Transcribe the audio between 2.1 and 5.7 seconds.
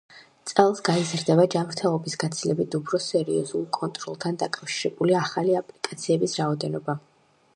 გაცილებით უფრო სერიოზულ კონტროლთან დაკავშირებული ახალი